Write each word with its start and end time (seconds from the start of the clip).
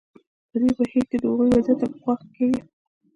په 0.49 0.55
دې 0.61 0.71
بهیر 0.77 1.03
کې 1.09 1.17
د 1.19 1.23
هغوی 1.31 1.47
وضعیت 1.53 1.77
تر 1.81 1.87
پخوا 1.93 2.13
ښه 2.21 2.27
کېږي. 2.35 2.61